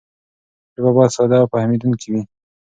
[0.75, 2.21] ژبه باید ساده او فهمېدونکې وي.